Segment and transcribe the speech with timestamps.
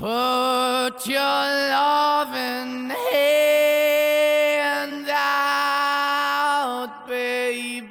[0.00, 7.88] Put your loving hand out, baby.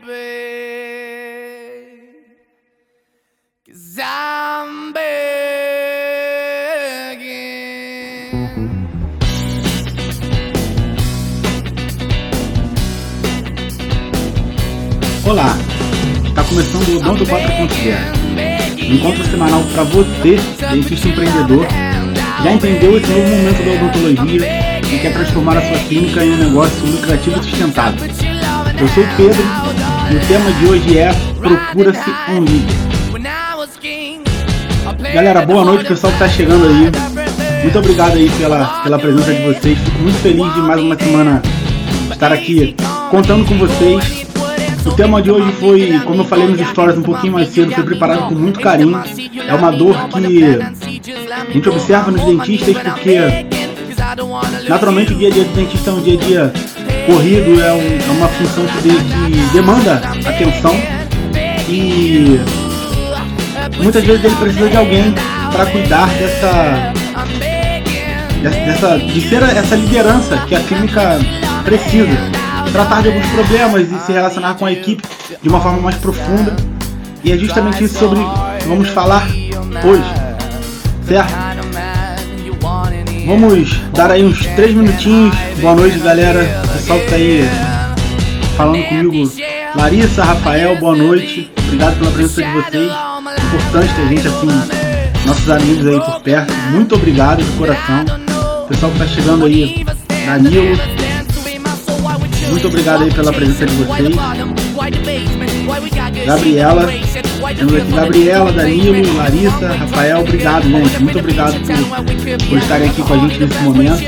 [3.67, 5.17] Cause I'm begging.
[15.25, 15.57] Olá,
[16.25, 20.37] está começando o Odonto 4.0, um encontro semanal para você,
[20.71, 21.67] dentista empreendedor,
[22.43, 24.41] já entendeu esse novo momento da odontologia
[24.81, 28.07] e quer transformar a sua clínica em um negócio lucrativo e sustentável.
[28.79, 29.43] Eu sou o Pedro
[30.11, 32.75] e o tema de hoje é Procura-se um líder.
[35.13, 36.91] Galera, boa noite pessoal que está chegando aí.
[37.63, 39.77] Muito obrigado aí pela, pela presença de vocês.
[39.79, 41.41] Fico muito feliz de mais uma semana
[42.11, 42.75] estar aqui
[43.09, 44.27] contando com vocês
[44.87, 47.83] o tema de hoje foi, como eu falei nos stories um pouquinho mais cedo, foi
[47.83, 48.97] preparado com muito carinho.
[49.45, 50.86] É uma dor que
[51.47, 53.45] a gente observa nos dentistas porque
[54.67, 56.53] naturalmente o dia a dia do dentista é um dia a dia
[57.07, 60.75] corrido, é, um, é uma função que, de, que demanda atenção.
[61.69, 62.39] E
[63.81, 65.13] muitas vezes ele precisa de alguém
[65.51, 66.93] para cuidar dessa,
[68.41, 71.17] dessa de ser essa liderança que a clínica
[71.63, 72.17] precisa.
[72.71, 75.01] Tratar de alguns problemas e se relacionar com a equipe
[75.41, 76.55] de uma forma mais profunda.
[77.23, 78.19] E é justamente isso sobre
[78.67, 79.27] vamos falar
[79.83, 80.13] hoje,
[81.07, 81.33] certo?
[83.25, 85.35] Vamos dar aí uns 3 minutinhos.
[85.59, 86.43] Boa noite, galera.
[86.73, 87.49] Pessoal que tá aí
[88.55, 89.31] falando comigo.
[89.75, 91.51] Larissa, Rafael, boa noite.
[91.65, 92.91] Obrigado pela presença de vocês.
[93.47, 94.47] Importante ter gente assim,
[95.25, 96.53] nossos amigos aí por perto.
[96.71, 98.05] Muito obrigado de coração.
[98.67, 99.85] Pessoal que tá chegando aí,
[100.25, 100.77] Danilo,
[102.49, 104.15] muito obrigado aí pela presença de vocês.
[106.27, 106.85] Gabriela,
[107.95, 111.01] Gabriela, Danilo, Larissa, Rafael, obrigado, gente.
[111.01, 114.03] Muito obrigado por, por estarem aqui com a gente nesse momento.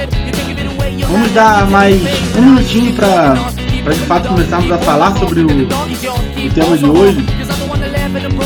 [1.07, 1.95] Vamos dar mais
[2.37, 3.35] um minutinho para
[3.93, 7.25] de fato começarmos a falar sobre o, o tema de hoje.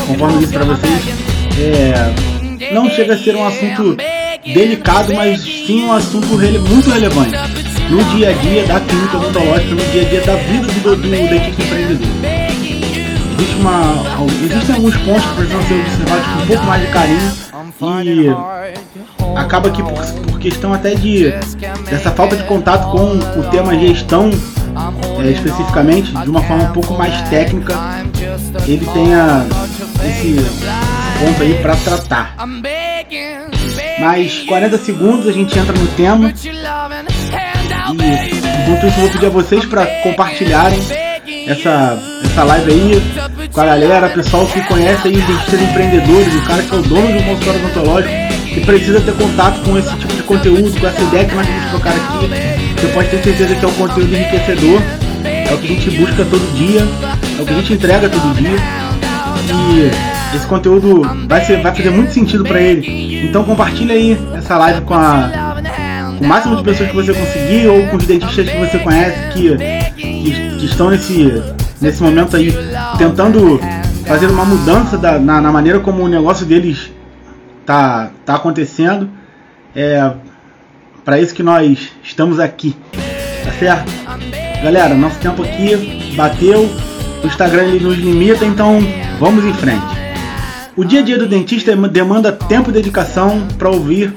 [0.06, 1.02] Conforme eu disse para vocês,
[1.60, 3.98] é, não chega a ser um assunto
[4.46, 7.32] delicado, mas sim um assunto rele muito relevante
[7.90, 11.10] no dia a dia da clínica odontológica, no dia a dia da vida do, do
[11.10, 12.43] dentista empreendedor.
[13.44, 17.32] Existe uma, existem alguns pontos que precisam ser observados com um pouco mais de carinho
[18.06, 21.30] e acaba que por, por questão até de
[21.90, 24.30] dessa falta de contato com o tema gestão
[25.22, 27.74] é, especificamente, de uma forma um pouco mais técnica,
[28.66, 29.46] ele tenha
[30.06, 30.36] esse,
[31.20, 32.36] ponto aí para tratar.
[34.00, 36.34] Mais 40 segundos a gente entra no tema.
[37.92, 40.80] E enquanto isso, vou pedir a vocês para compartilharem
[41.48, 46.64] essa, essa live aí com a galera, pessoal que conhece aí os empreendedores, o cara
[46.64, 48.14] que é o dono de um consultório odontológico
[48.48, 51.70] que precisa ter contato com esse tipo de conteúdo, com essa ideia que nós vamos
[51.70, 52.82] trocar aqui.
[52.82, 54.82] Você pode ter certeza que é um conteúdo enriquecedor,
[55.24, 56.80] é o que a gente busca todo dia,
[57.38, 58.58] é o que a gente entrega todo dia.
[59.54, 63.28] E esse conteúdo vai, ser, vai fazer muito sentido para ele.
[63.28, 65.54] Então compartilha aí essa live com a
[66.20, 69.58] o máximo de pessoas que você conseguir ou com os dentistas que você conhece que,
[69.98, 71.42] que, que estão nesse,
[71.84, 72.52] nesse momento aí
[72.98, 73.60] tentando
[74.08, 76.90] fazer uma mudança da, na, na, maneira como o negócio deles
[77.66, 79.10] tá, tá acontecendo.
[79.76, 80.14] É
[81.04, 82.78] para isso que nós estamos aqui,
[83.44, 83.92] tá certo?
[84.64, 86.70] Galera, nosso tempo aqui bateu,
[87.22, 88.80] o Instagram nos limita, então
[89.20, 90.02] vamos em frente.
[90.78, 94.14] O dia a dia do dentista demanda tempo e dedicação para ouvir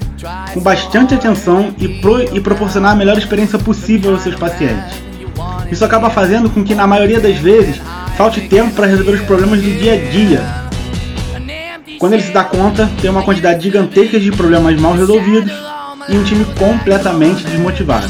[0.54, 5.05] com bastante atenção e, pro, e proporcionar a melhor experiência possível aos seus pacientes.
[5.70, 7.80] Isso acaba fazendo com que, na maioria das vezes,
[8.16, 10.66] falte tempo para resolver os problemas do dia a dia.
[11.98, 15.52] Quando ele se dá conta, tem uma quantidade gigantesca de problemas mal resolvidos
[16.08, 18.06] e um time completamente desmotivado.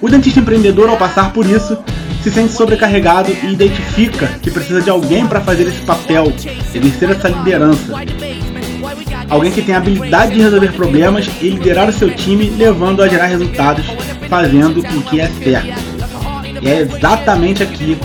[0.00, 1.76] O dentista empreendedor, ao passar por isso,
[2.22, 6.32] se sente sobrecarregado e identifica que precisa de alguém para fazer esse papel,
[6.74, 7.94] exercer essa liderança.
[9.28, 13.08] Alguém que tem a habilidade de resolver problemas e liderar o seu time, levando a
[13.08, 13.86] gerar resultados,
[14.28, 15.95] fazendo o que é certo.
[16.66, 17.96] É exatamente aqui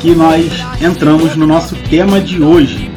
[0.00, 2.90] que nós entramos no nosso tema de hoje.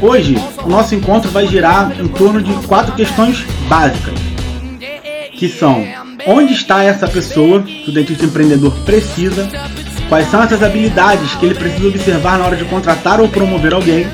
[0.00, 4.14] Hoje, o nosso encontro vai girar em torno de quatro questões básicas,
[5.32, 5.84] que são
[6.28, 9.48] onde está essa pessoa que o dentista empreendedor precisa,
[10.08, 14.06] quais são essas habilidades que ele precisa observar na hora de contratar ou promover alguém,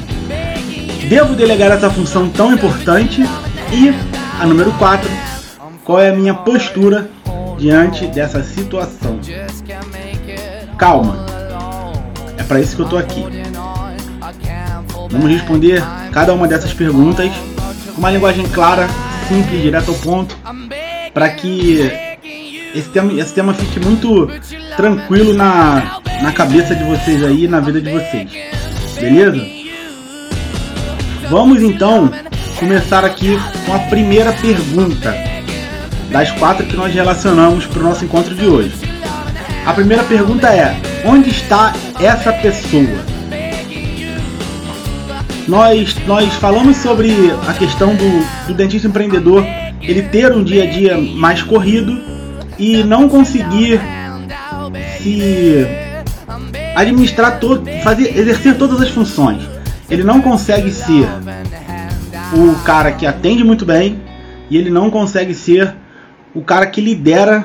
[1.10, 3.22] devo delegar essa função tão importante?
[3.70, 3.92] E,
[4.40, 5.10] a número 4,
[5.84, 7.10] qual é a minha postura
[7.58, 9.18] diante dessa situação.
[10.78, 11.26] Calma,
[12.36, 13.24] é para isso que eu tô aqui.
[15.10, 17.30] Vamos responder cada uma dessas perguntas
[17.94, 18.88] com uma linguagem clara,
[19.28, 20.36] simples, direto ao ponto,
[21.12, 21.90] para que
[22.74, 24.28] esse tema, esse tema fique muito
[24.76, 28.28] tranquilo na, na cabeça de vocês aí, na vida de vocês.
[29.00, 29.40] Beleza?
[31.30, 32.10] Vamos então
[32.58, 35.33] começar aqui com a primeira pergunta
[36.14, 38.72] das quatro que nós relacionamos para o nosso encontro de hoje.
[39.66, 43.04] A primeira pergunta é: onde está essa pessoa?
[45.48, 47.12] Nós, nós falamos sobre
[47.48, 49.44] a questão do, do dentista empreendedor
[49.82, 52.00] ele ter um dia a dia mais corrido
[52.60, 53.80] e não conseguir
[54.98, 55.66] se
[56.76, 59.42] administrar todo, fazer, exercer todas as funções.
[59.90, 61.08] Ele não consegue ser
[62.32, 64.00] o cara que atende muito bem
[64.48, 65.74] e ele não consegue ser
[66.34, 67.44] o cara que lidera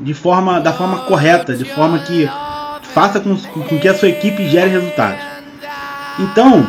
[0.00, 2.28] de forma da forma correta, de forma que
[2.92, 5.20] faça com, com que a sua equipe gere resultados.
[6.18, 6.66] Então,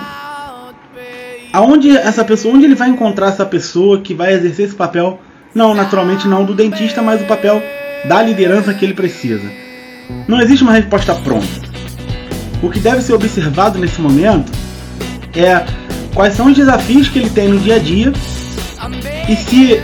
[1.52, 5.20] aonde essa pessoa, onde ele vai encontrar essa pessoa que vai exercer esse papel?
[5.54, 7.62] Não, naturalmente não do dentista, mas o papel
[8.06, 9.50] da liderança que ele precisa.
[10.28, 11.48] Não existe uma resposta pronta.
[12.62, 14.52] O que deve ser observado nesse momento
[15.36, 15.66] é
[16.14, 18.14] quais são os desafios que ele tem no dia a dia
[19.28, 19.82] e se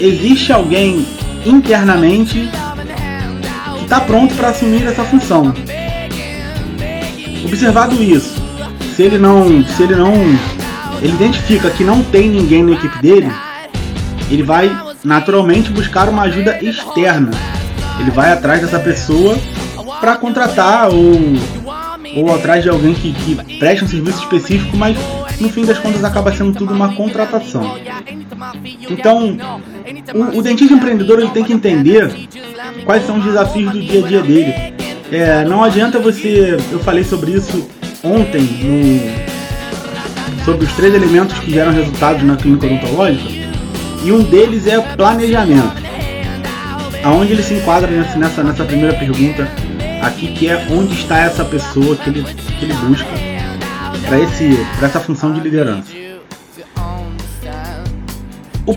[0.00, 1.06] existe alguém
[1.44, 2.48] internamente
[3.78, 5.54] que está pronto para assumir essa função.
[7.44, 8.42] Observado isso,
[8.94, 10.14] se ele não, se ele não
[11.02, 13.30] ele identifica que não tem ninguém na equipe dele,
[14.30, 14.70] ele vai
[15.04, 17.30] naturalmente buscar uma ajuda externa.
[18.00, 19.38] Ele vai atrás dessa pessoa
[20.00, 21.20] para contratar ou,
[22.16, 24.96] ou atrás de alguém que, que preste um serviço específico, mas
[25.38, 27.76] no fim das contas acaba sendo tudo uma contratação.
[28.88, 29.36] Então,
[30.14, 32.28] o, o dentista empreendedor ele tem que entender
[32.84, 34.54] quais são os desafios do dia a dia dele.
[35.12, 36.56] É, não adianta você.
[36.70, 37.68] Eu falei sobre isso
[38.02, 43.30] ontem no, sobre os três elementos que geram resultados na clínica odontológica,
[44.04, 45.82] e um deles é planejamento.
[47.02, 49.48] Aonde ele se enquadra nessa, nessa, nessa primeira pergunta
[50.02, 53.08] aqui, que é onde está essa pessoa que ele, que ele busca
[54.06, 55.92] para essa função de liderança.
[58.66, 58.74] O,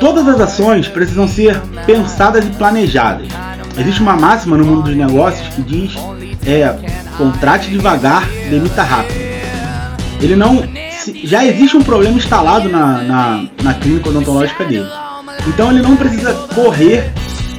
[0.00, 3.28] todas as ações precisam ser pensadas e planejadas.
[3.76, 5.94] Existe uma máxima no mundo dos negócios que diz
[6.46, 6.74] é
[7.16, 9.18] contrate devagar, demita rápido.
[10.20, 10.62] Ele não
[11.24, 14.88] já existe um problema instalado na, na, na clínica odontológica dele.
[15.46, 17.12] Então ele não precisa correr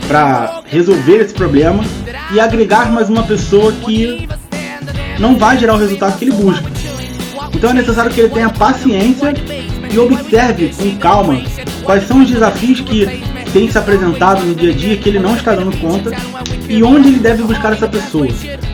[0.07, 1.83] para resolver esse problema
[2.31, 4.27] e agregar mais uma pessoa que
[5.19, 6.69] não vai gerar o resultado que ele busca.
[7.53, 9.33] Então é necessário que ele tenha paciência
[9.91, 11.41] e observe com calma
[11.83, 13.05] quais são os desafios que
[13.51, 16.11] têm se apresentado no dia a dia que ele não está dando conta
[16.67, 18.27] e onde ele deve buscar essa pessoa.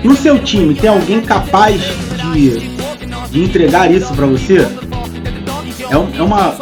[0.04, 1.82] No seu time tem alguém capaz
[2.34, 2.76] de
[3.36, 4.66] de entregar isso para você
[5.90, 6.56] é, um, é, uma,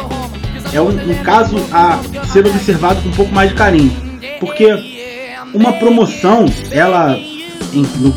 [0.72, 3.92] é um, um caso a ser observado com um pouco mais de carinho.
[4.40, 4.66] Porque
[5.54, 7.16] uma promoção, ela,
[7.72, 8.14] em, no,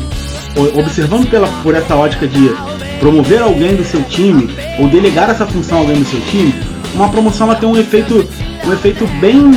[0.78, 2.50] observando pela, por essa ótica de
[3.00, 4.48] promover alguém do seu time
[4.78, 6.54] ou delegar essa função a alguém do seu time,
[6.94, 8.28] uma promoção ela tem um efeito,
[8.66, 9.52] um efeito bem,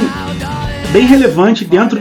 [0.91, 1.99] bem relevante dentro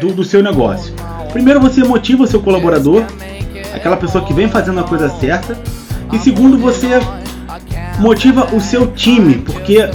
[0.00, 0.94] do, do seu negócio.
[1.32, 3.04] Primeiro você motiva o seu colaborador,
[3.74, 5.58] aquela pessoa que vem fazendo a coisa certa,
[6.12, 7.00] e segundo, você
[7.98, 9.88] motiva o seu time, porque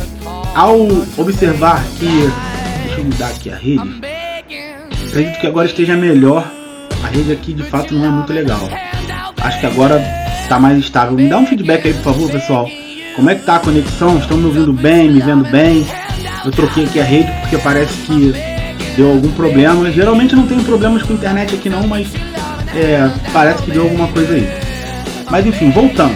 [0.54, 0.78] ao
[1.18, 2.30] observar que.
[2.84, 4.02] Deixa eu mudar aqui a rede.
[5.08, 6.52] Acredito que agora esteja melhor.
[7.04, 8.70] A rede aqui de fato não é muito legal.
[9.42, 10.21] Acho que agora
[10.52, 11.14] está mais estável.
[11.14, 12.70] Me dá um feedback aí, por favor, pessoal.
[13.16, 14.18] Como é que tá a conexão?
[14.18, 15.88] Estão me ouvindo bem, me vendo bem?
[16.44, 18.34] Eu troquei aqui a rede porque parece que
[18.98, 19.90] deu algum problema.
[19.92, 22.10] Geralmente não tenho problemas com internet aqui não, mas
[22.76, 24.46] é, parece que deu alguma coisa aí.
[25.30, 26.16] Mas enfim, voltando.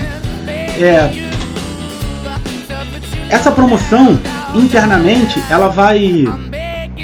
[0.82, 1.10] É,
[3.30, 4.20] essa promoção
[4.54, 6.26] internamente ela vai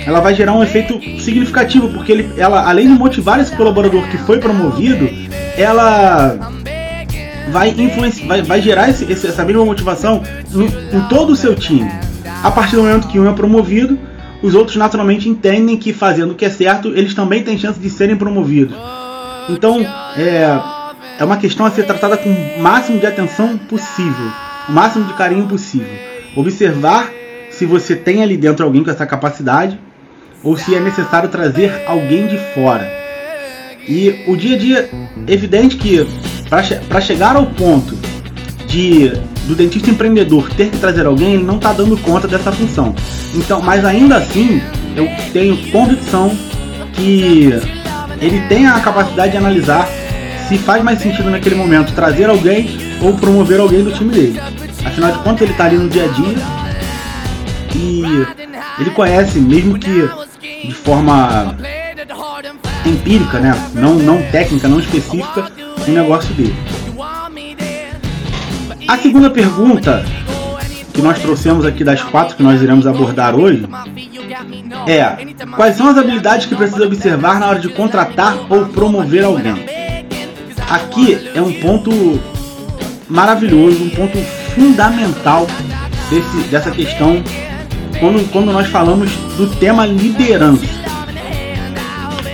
[0.06, 4.18] ela vai gerar um efeito significativo porque ele, ela além de motivar esse colaborador que
[4.18, 5.10] foi promovido,
[5.58, 6.61] ela
[7.50, 10.22] vai influenciar, vai, vai gerar esse, essa mesma motivação
[10.52, 11.90] no, em todo o seu time.
[12.44, 13.98] A partir do momento que um é promovido,
[14.42, 17.90] os outros naturalmente entendem que fazendo o que é certo, eles também têm chance de
[17.90, 18.76] serem promovidos.
[19.50, 19.86] Então,
[20.18, 20.60] é,
[21.20, 24.32] é uma questão a ser tratada com o máximo de atenção possível,
[24.68, 25.94] o máximo de carinho possível.
[26.36, 27.12] Observar
[27.50, 29.80] se você tem ali dentro alguém com essa capacidade
[30.44, 32.90] ou se é necessário trazer alguém de fora.
[33.88, 34.90] E o dia a dia,
[35.28, 36.08] evidente que
[36.90, 37.98] para chegar ao ponto
[38.68, 39.14] de
[39.48, 42.94] do dentista empreendedor ter que trazer alguém, ele não está dando conta dessa função.
[43.34, 44.62] Então, mas ainda assim,
[44.96, 46.38] eu tenho convicção
[46.94, 47.50] que
[48.20, 49.88] ele tem a capacidade de analisar
[50.48, 52.70] se faz mais sentido naquele momento trazer alguém
[53.02, 54.42] ou promover alguém do time dele.
[54.86, 56.36] Afinal de contas, ele está ali no dia a dia
[57.76, 58.04] e
[58.80, 60.10] ele conhece, mesmo que
[60.68, 61.58] de forma
[62.86, 63.54] empírica, né?
[63.74, 65.52] Não, não técnica, não específica,
[65.88, 66.56] o negócio dele.
[68.88, 70.04] A segunda pergunta
[70.94, 73.66] que nós trouxemos aqui das quatro que nós iremos abordar hoje
[74.88, 75.18] é:
[75.56, 79.66] quais são as habilidades que precisa observar na hora de contratar ou promover alguém?
[80.70, 82.20] Aqui é um ponto
[83.10, 84.18] maravilhoso, um ponto
[84.56, 85.48] fundamental
[86.10, 87.22] desse, dessa questão
[88.00, 90.66] quando, quando nós falamos do tema liderança.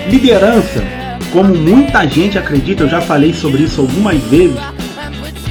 [0.07, 0.83] Liderança,
[1.31, 4.57] como muita gente acredita, eu já falei sobre isso algumas vezes,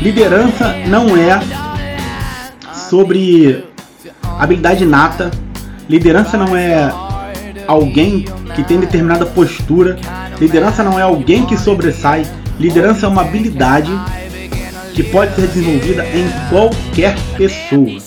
[0.00, 1.40] liderança não é
[2.88, 3.64] sobre
[4.38, 5.30] habilidade nata,
[5.88, 6.92] liderança não é
[7.66, 9.96] alguém que tem determinada postura,
[10.40, 12.26] liderança não é alguém que sobressai,
[12.58, 13.90] liderança é uma habilidade
[14.94, 18.00] que pode ser desenvolvida em qualquer pessoa.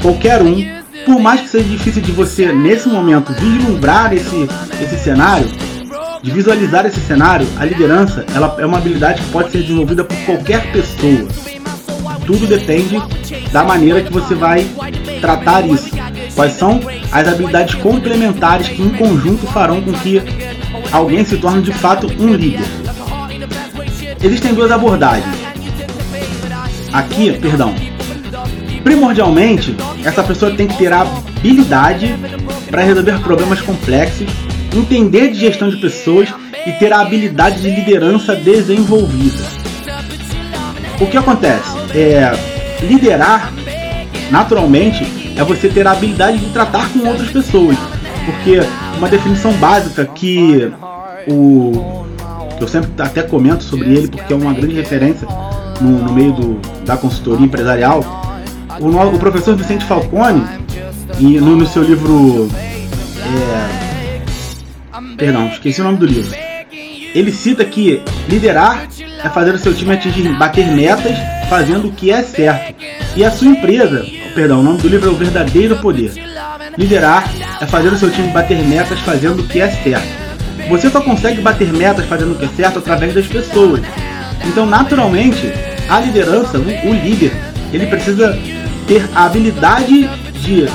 [0.00, 4.48] Qualquer um, por mais que seja difícil de você nesse momento vislumbrar esse,
[4.80, 5.48] esse cenário,
[6.22, 10.16] de visualizar esse cenário, a liderança ela é uma habilidade que pode ser desenvolvida por
[10.18, 11.28] qualquer pessoa.
[12.24, 13.02] Tudo depende
[13.50, 14.66] da maneira que você vai
[15.20, 15.90] tratar isso.
[16.34, 20.22] Quais são as habilidades complementares que em conjunto farão com que
[20.92, 22.66] alguém se torne de fato um líder.
[24.22, 25.34] Existem duas abordagens.
[26.92, 27.74] Aqui, perdão.
[28.84, 32.14] Primordialmente, essa pessoa tem que ter a habilidade
[32.70, 34.26] para resolver problemas complexos,
[34.74, 36.28] entender de gestão de pessoas
[36.66, 39.44] e ter a habilidade de liderança desenvolvida.
[41.00, 41.76] O que acontece?
[41.94, 42.32] É,
[42.82, 43.52] liderar,
[44.30, 45.04] naturalmente,
[45.36, 47.76] é você ter a habilidade de tratar com outras pessoas.
[48.24, 48.60] Porque
[48.96, 50.70] uma definição básica que
[51.26, 52.02] o
[52.60, 55.26] eu sempre até comento sobre ele porque é uma grande referência
[55.80, 58.04] no, no meio do, da consultoria empresarial.
[58.80, 60.44] O, o, professor Vicente Falcone,
[61.18, 62.48] e no, no seu livro.
[65.16, 66.36] Perdão, esqueci o nome do livro.
[67.14, 68.88] Ele cita que liderar
[69.22, 71.16] é fazer o seu time atingir, bater metas,
[71.48, 72.74] fazendo o que é certo.
[73.14, 74.04] E a sua empresa,
[74.34, 76.12] perdão, o nome do livro é O Verdadeiro Poder.
[76.76, 77.30] Liderar
[77.60, 80.08] é fazer o seu time bater metas, fazendo o que é certo.
[80.68, 83.82] Você só consegue bater metas fazendo o que é certo através das pessoas.
[84.46, 85.52] Então, naturalmente,
[85.88, 87.32] a liderança, o líder,
[87.72, 88.38] ele precisa
[88.86, 90.08] ter a habilidade
[90.40, 90.66] de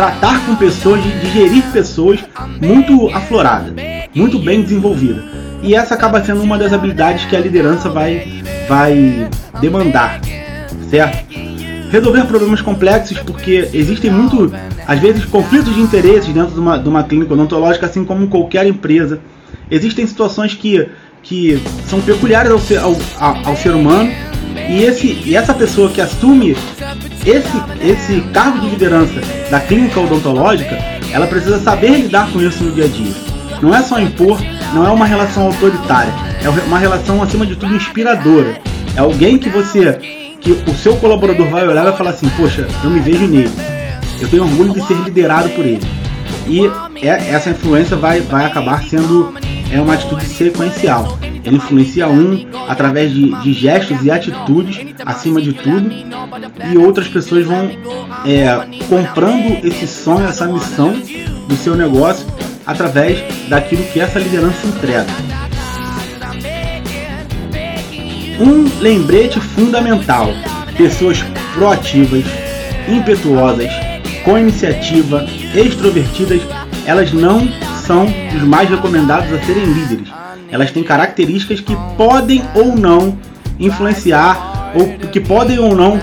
[0.00, 2.20] tratar com pessoas, de, gerir pessoas
[2.58, 3.70] muito aflorada,
[4.14, 5.22] muito bem desenvolvida.
[5.62, 9.28] E essa acaba sendo uma das habilidades que a liderança vai, vai
[9.60, 10.18] demandar,
[10.88, 11.22] certo?
[11.90, 14.50] Resolver problemas complexos, porque existem muito,
[14.86, 18.66] às vezes, conflitos de interesses dentro de uma, de uma clínica odontológica, assim como qualquer
[18.66, 19.20] empresa.
[19.70, 20.88] Existem situações que,
[21.22, 22.96] que são peculiares ao ser, ao,
[23.44, 24.10] ao ser humano
[24.66, 26.56] e, esse, e essa pessoa que assume
[27.24, 30.78] esse, esse cargo de liderança da clínica odontológica,
[31.12, 33.12] ela precisa saber lidar com isso no dia a dia.
[33.60, 34.38] Não é só impor,
[34.72, 36.12] não é uma relação autoritária,
[36.42, 38.60] é uma relação acima de tudo inspiradora.
[38.96, 39.92] É alguém que você,
[40.40, 43.52] que o seu colaborador vai olhar e vai falar assim, poxa, eu me vejo nele.
[44.20, 45.80] Eu tenho orgulho de ser liderado por ele.
[46.46, 46.66] E
[47.06, 49.34] é, essa influência vai, vai acabar sendo
[49.70, 51.18] é uma atitude sequencial.
[51.44, 55.90] Ele influencia um através de, de gestos e atitudes, acima de tudo,
[56.72, 57.70] e outras pessoas vão
[58.26, 60.92] é, comprando esse sonho, essa missão
[61.48, 62.26] do seu negócio
[62.66, 65.10] através daquilo que essa liderança entrega.
[68.38, 70.28] Um lembrete fundamental:
[70.76, 71.22] pessoas
[71.54, 72.24] proativas,
[72.88, 73.70] impetuosas,
[74.24, 76.42] com iniciativa, extrovertidas,
[76.86, 77.48] elas não
[77.84, 80.19] são os mais recomendados a serem líderes.
[80.50, 83.16] Elas têm características que podem ou não
[83.58, 86.00] influenciar ou que podem ou não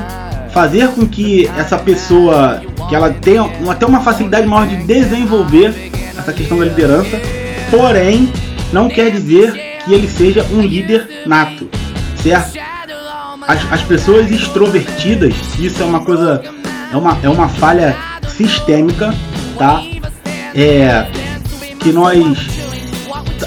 [0.52, 6.34] fazer com que essa pessoa que ela tenha até uma facilidade maior de desenvolver essa
[6.34, 7.20] questão da liderança,
[7.70, 8.32] porém
[8.72, 9.54] não quer dizer
[9.86, 11.70] que ele seja um líder nato,
[12.22, 12.58] certo?
[13.48, 16.42] As, as pessoas extrovertidas, isso é uma coisa,
[16.92, 17.96] é uma, é uma falha
[18.28, 19.14] sistêmica,
[19.58, 19.82] tá?
[20.54, 21.08] É,
[21.80, 22.57] que nós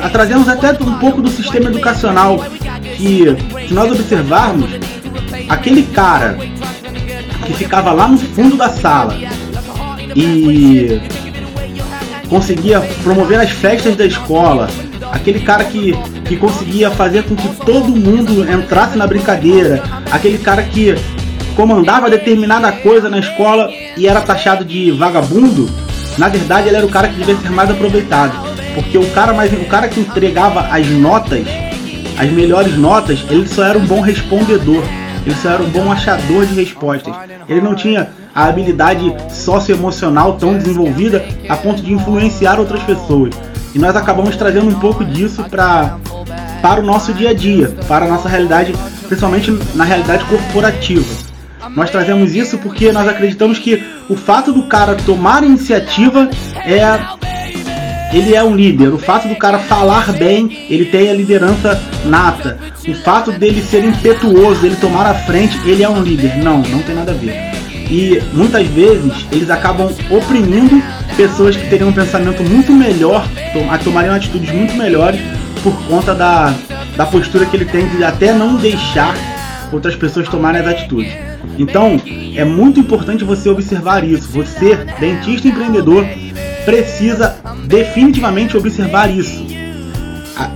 [0.09, 2.45] trazemos até um pouco do sistema educacional
[2.97, 3.25] que
[3.67, 4.71] se nós observarmos
[5.49, 6.39] aquele cara
[7.45, 9.15] que ficava lá no fundo da sala
[10.15, 11.01] e
[12.29, 14.69] conseguia promover as festas da escola,
[15.13, 15.93] aquele cara que,
[16.25, 20.95] que conseguia fazer com que todo mundo entrasse na brincadeira, aquele cara que
[21.57, 25.69] comandava determinada coisa na escola e era taxado de vagabundo,
[26.17, 29.53] na verdade, ele era o cara que devia ser mais aproveitado, porque o cara mais
[29.53, 31.47] o cara que entregava as notas,
[32.19, 34.83] as melhores notas, ele só era um bom respondedor.
[35.25, 37.15] ele só era um bom achador de respostas.
[37.49, 43.35] Ele não tinha a habilidade socioemocional tão desenvolvida a ponto de influenciar outras pessoas.
[43.75, 45.99] E nós acabamos trazendo um pouco disso para
[46.61, 48.75] para o nosso dia a dia, para a nossa realidade,
[49.09, 51.31] principalmente na realidade corporativa.
[51.75, 56.29] Nós trazemos isso porque nós acreditamos que o fato do cara tomar iniciativa
[56.67, 56.83] é
[58.13, 58.93] ele é um líder.
[58.93, 62.59] O fato do cara falar bem, ele tem a liderança nata.
[62.87, 66.37] O fato dele ser impetuoso, ele tomar a frente, ele é um líder.
[66.39, 67.35] Não, não tem nada a ver.
[67.91, 70.81] E muitas vezes eles acabam oprimindo
[71.17, 73.27] pessoas que teriam um pensamento muito melhor,
[73.83, 75.21] tomariam atitudes muito melhores
[75.63, 76.55] por conta da,
[76.97, 79.15] da postura que ele tem de até não deixar
[79.73, 81.13] outras pessoas tomarem as atitudes.
[81.59, 82.01] Então,
[82.37, 84.29] é muito importante você observar isso.
[84.31, 86.07] Você, dentista empreendedor,
[86.65, 89.47] precisa definitivamente observar isso.
[90.37, 90.51] A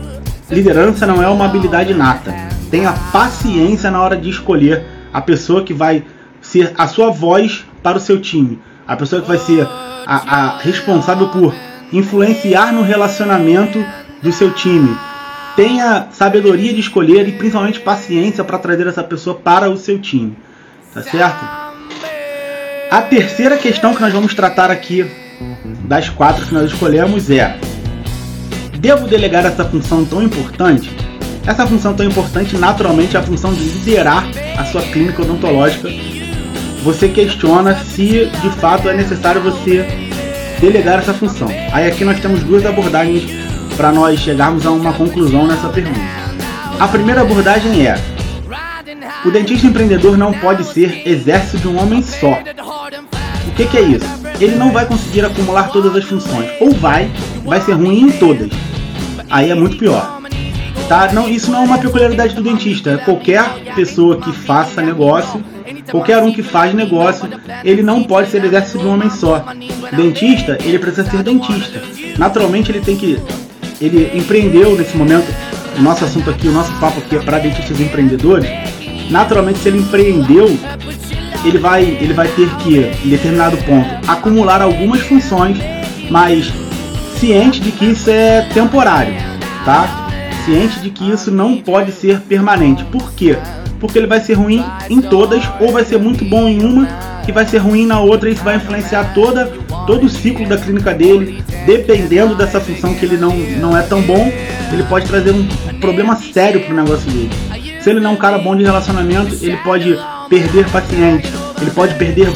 [0.50, 2.34] liderança não é uma habilidade nata.
[2.70, 6.04] Tenha paciência na hora de escolher a pessoa que vai
[6.40, 9.66] ser a sua voz para o seu time, a pessoa que vai ser
[10.06, 11.54] a, a responsável por
[11.92, 13.84] influenciar no relacionamento
[14.22, 14.96] do seu time.
[15.56, 20.36] Tenha sabedoria de escolher e principalmente paciência para trazer essa pessoa para o seu time.
[20.92, 21.64] Tá certo?
[22.90, 25.23] A terceira questão que nós vamos tratar aqui
[25.84, 27.56] das quatro que nós escolhemos é:
[28.78, 30.90] devo delegar essa função tão importante?
[31.46, 34.24] Essa função tão importante, naturalmente, é a função de liderar
[34.56, 35.88] a sua clínica odontológica.
[36.82, 39.86] Você questiona se de fato é necessário você
[40.60, 41.48] delegar essa função.
[41.72, 43.24] Aí aqui nós temos duas abordagens
[43.76, 46.00] para nós chegarmos a uma conclusão nessa pergunta.
[46.80, 47.98] A primeira abordagem é:
[49.24, 52.38] o dentista empreendedor não pode ser exército de um homem só.
[53.48, 54.23] O que, que é isso?
[54.40, 56.50] Ele não vai conseguir acumular todas as funções.
[56.60, 57.10] Ou vai,
[57.44, 58.50] vai ser ruim em todas.
[59.30, 60.20] Aí é muito pior.
[60.88, 61.10] Tá?
[61.12, 62.98] Não, isso não é uma peculiaridade do dentista.
[63.04, 63.42] Qualquer
[63.74, 65.42] pessoa que faça negócio,
[65.90, 67.28] qualquer um que faz negócio,
[67.64, 69.44] ele não pode ser exército de um homem só.
[69.96, 71.80] Dentista, ele precisa ser dentista.
[72.18, 73.18] Naturalmente, ele tem que.
[73.80, 75.26] Ele empreendeu nesse momento.
[75.76, 78.48] O nosso assunto aqui, o nosso papo aqui é para dentistas empreendedores.
[79.10, 80.56] Naturalmente, se ele empreendeu,
[81.44, 85.58] ele vai, ele vai ter que, em determinado ponto, acumular algumas funções,
[86.10, 86.52] mas
[87.18, 89.14] ciente de que isso é temporário,
[89.64, 90.08] tá?
[90.44, 92.84] Ciente de que isso não pode ser permanente.
[92.84, 93.36] Por quê?
[93.80, 96.88] Porque ele vai ser ruim em todas ou vai ser muito bom em uma
[97.26, 99.46] e vai ser ruim na outra e isso vai influenciar toda
[99.86, 104.00] todo o ciclo da clínica dele, dependendo dessa função que ele não, não é tão
[104.02, 104.32] bom,
[104.72, 105.46] ele pode trazer um
[105.80, 107.30] problema sério para o negócio dele.
[107.80, 109.98] Se ele não é um cara bom de relacionamento, ele pode
[110.34, 112.28] perder pacientes, ele pode perder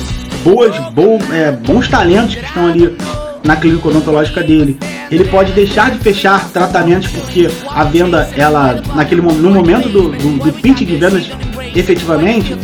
[0.45, 2.97] boas, bo, é, bons talentos que estão ali
[3.43, 4.79] na clínica odontológica dele.
[5.11, 10.45] Ele pode deixar de fechar tratamentos porque a venda, ela naquele no momento do, do,
[10.45, 11.29] do pitch de vendas,
[11.75, 12.57] efetivamente,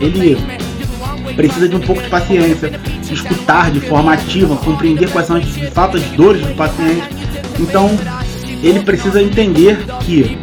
[0.00, 0.36] ele
[1.36, 2.70] precisa de um pouco de paciência,
[3.02, 7.08] de escutar de forma ativa, compreender quais são de fato as dores do paciente.
[7.60, 7.88] Então,
[8.62, 10.38] ele precisa entender que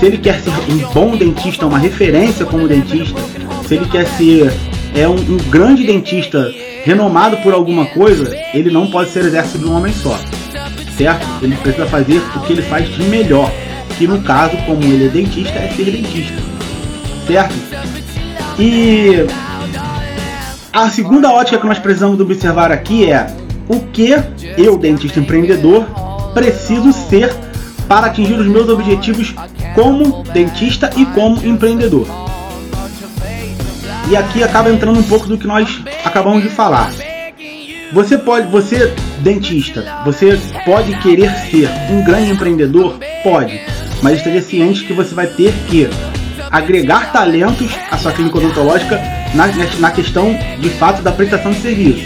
[0.00, 3.20] se ele quer ser um bom dentista, uma referência como dentista,
[3.66, 4.52] se ele quer ser
[4.94, 6.52] é um, um grande dentista
[6.84, 10.18] renomado por alguma coisa, ele não pode ser exército de um homem só,
[10.96, 11.26] certo?
[11.42, 13.50] Ele precisa fazer o que ele faz de melhor,
[13.96, 16.34] que no caso, como ele é dentista, é ser dentista,
[17.26, 17.54] certo?
[18.58, 19.26] E
[20.72, 23.26] a segunda ótica que nós precisamos observar aqui é
[23.68, 24.14] o que
[24.58, 25.84] eu, dentista empreendedor,
[26.34, 27.34] preciso ser
[27.88, 29.34] para atingir os meus objetivos
[29.74, 32.23] como dentista e como empreendedor.
[34.08, 36.90] E aqui acaba entrando um pouco do que nós acabamos de falar.
[37.92, 42.98] Você pode, você dentista, você pode querer ser um grande empreendedor?
[43.22, 43.60] Pode,
[44.02, 45.88] mas esteja ciente que você vai ter que
[46.50, 49.00] agregar talentos à sua clínica odontológica
[49.34, 49.46] na,
[49.78, 52.04] na questão de fato da prestação de serviço.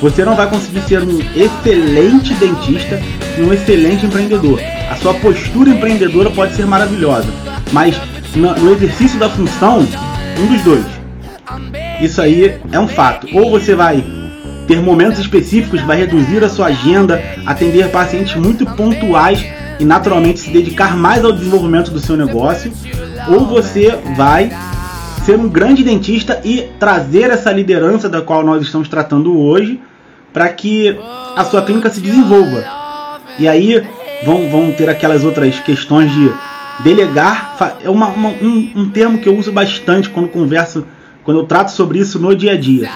[0.00, 3.00] Você não vai conseguir ser um excelente dentista
[3.38, 4.60] e um excelente empreendedor.
[4.90, 7.28] A sua postura empreendedora pode ser maravilhosa,
[7.72, 7.96] mas
[8.34, 9.86] no exercício da função,
[10.38, 10.95] um dos dois.
[12.00, 13.26] Isso aí é um fato.
[13.32, 14.04] Ou você vai
[14.66, 19.44] ter momentos específicos, vai reduzir a sua agenda, atender pacientes muito pontuais
[19.78, 22.72] e naturalmente se dedicar mais ao desenvolvimento do seu negócio,
[23.28, 24.50] ou você vai
[25.24, 29.80] ser um grande dentista e trazer essa liderança da qual nós estamos tratando hoje
[30.32, 30.96] para que
[31.34, 32.64] a sua clínica se desenvolva.
[33.38, 33.84] E aí
[34.24, 36.30] vão, vão ter aquelas outras questões de
[36.82, 37.56] delegar.
[37.82, 40.86] É uma, uma, um, um termo que eu uso bastante quando converso
[41.26, 42.88] quando eu trato sobre isso no dia a dia.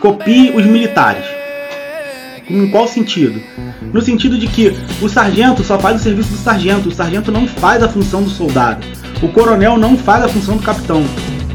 [0.00, 1.24] Copie os militares.
[2.48, 3.42] Em qual sentido?
[3.92, 7.48] No sentido de que o sargento só faz o serviço do sargento, o sargento não
[7.48, 8.86] faz a função do soldado,
[9.20, 11.02] o coronel não faz a função do capitão.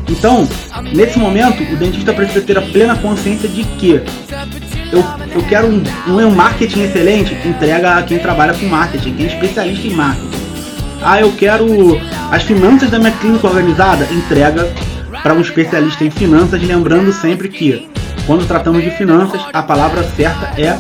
[0.10, 0.46] Então,
[0.94, 4.02] nesse momento, o dentista precisa ter a plena consciência de que
[4.92, 9.30] eu, eu quero um, um marketing excelente, entrega a quem trabalha com marketing, quem é
[9.30, 10.42] especialista em marketing.
[11.02, 11.66] Ah, eu quero
[12.30, 14.70] as finanças da minha clínica organizada, entrega
[15.22, 17.90] para um especialista em finanças, lembrando sempre que
[18.26, 20.80] quando tratamos de finanças, a palavra certa é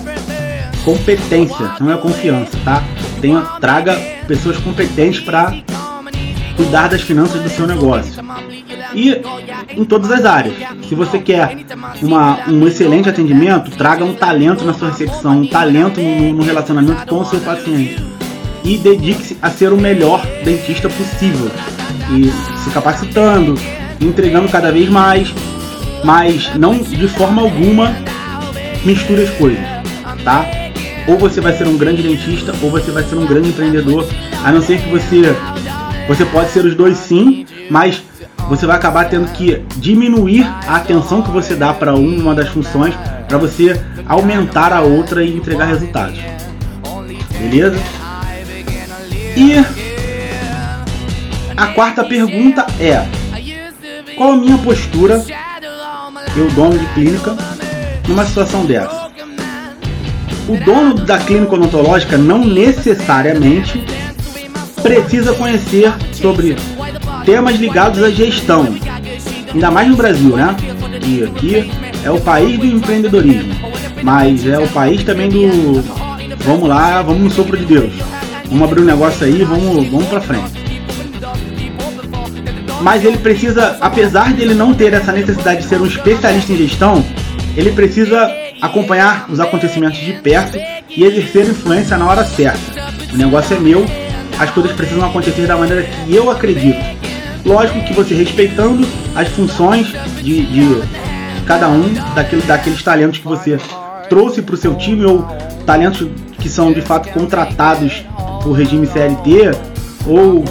[0.83, 2.83] competência, não é confiança, tá?
[3.19, 3.95] Tenha, traga
[4.27, 5.53] pessoas competentes para
[6.55, 8.23] cuidar das finanças do seu negócio.
[8.93, 9.21] E
[9.75, 10.55] em todas as áreas.
[10.87, 11.57] Se você quer
[12.01, 17.05] uma, um excelente atendimento, traga um talento na sua recepção, um talento no, no relacionamento
[17.05, 18.03] com o seu paciente.
[18.63, 21.49] E dedique-se a ser o melhor dentista possível.
[22.11, 22.29] E
[22.63, 23.55] se capacitando,
[24.01, 25.33] entregando cada vez mais,
[26.03, 27.95] mas não de forma alguma
[28.83, 29.63] misture as coisas,
[30.23, 30.45] tá?
[31.07, 34.07] Ou você vai ser um grande dentista, ou você vai ser um grande empreendedor,
[34.43, 35.35] a não ser que você
[36.07, 38.03] você pode ser os dois sim, mas
[38.49, 42.93] você vai acabar tendo que diminuir a atenção que você dá para uma das funções
[43.27, 46.19] para você aumentar a outra e entregar resultados.
[47.39, 47.79] Beleza?
[49.37, 49.53] E
[51.55, 53.05] a quarta pergunta é:
[54.15, 55.23] qual a minha postura,
[56.35, 57.35] eu dono de clínica,
[58.07, 59.09] numa situação dessa?
[60.47, 63.83] O dono da clínica odontológica não necessariamente
[64.81, 66.55] precisa conhecer sobre
[67.25, 68.67] temas ligados à gestão,
[69.53, 70.55] ainda mais no Brasil, né?
[71.05, 71.71] E aqui
[72.03, 73.53] é o país do empreendedorismo,
[74.03, 75.83] mas é o país também do
[76.39, 77.93] vamos lá, vamos no sopro de Deus,
[78.45, 80.60] vamos abrir um negócio aí, vamos, vamos para frente.
[82.81, 86.57] Mas ele precisa, apesar de ele não ter essa necessidade de ser um especialista em
[86.57, 87.05] gestão,
[87.55, 90.57] ele precisa acompanhar os acontecimentos de perto
[90.89, 92.59] e exercer influência na hora certa.
[93.13, 93.85] O negócio é meu,
[94.39, 96.79] as coisas precisam acontecer da maneira que eu acredito.
[97.45, 99.87] Lógico que você respeitando as funções
[100.21, 100.81] de, de
[101.45, 103.59] cada um daquele, daqueles talentos que você
[104.09, 105.25] trouxe para o seu time ou
[105.65, 108.03] talentos que são de fato contratados
[108.43, 109.51] por regime CLT
[110.05, 110.43] ou